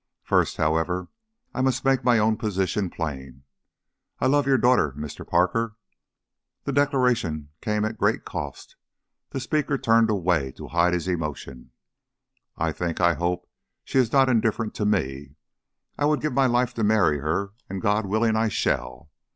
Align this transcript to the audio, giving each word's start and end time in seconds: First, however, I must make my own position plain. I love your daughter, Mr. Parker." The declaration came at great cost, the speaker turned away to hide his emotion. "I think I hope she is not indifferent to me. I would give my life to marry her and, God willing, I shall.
First, 0.23 0.57
however, 0.57 1.09
I 1.53 1.61
must 1.61 1.85
make 1.85 2.03
my 2.03 2.17
own 2.17 2.35
position 2.35 2.89
plain. 2.89 3.43
I 4.19 4.25
love 4.25 4.47
your 4.47 4.57
daughter, 4.57 4.93
Mr. 4.97 5.27
Parker." 5.27 5.75
The 6.63 6.71
declaration 6.73 7.49
came 7.61 7.85
at 7.85 7.99
great 7.99 8.25
cost, 8.25 8.77
the 9.29 9.39
speaker 9.39 9.77
turned 9.77 10.09
away 10.09 10.53
to 10.53 10.69
hide 10.69 10.95
his 10.95 11.07
emotion. 11.07 11.69
"I 12.57 12.71
think 12.71 12.99
I 12.99 13.13
hope 13.13 13.47
she 13.83 13.99
is 13.99 14.11
not 14.11 14.27
indifferent 14.27 14.73
to 14.73 14.85
me. 14.87 15.35
I 15.99 16.05
would 16.05 16.19
give 16.21 16.33
my 16.33 16.47
life 16.47 16.73
to 16.73 16.83
marry 16.83 17.19
her 17.19 17.53
and, 17.69 17.79
God 17.79 18.07
willing, 18.07 18.35
I 18.35 18.47
shall. 18.47 19.11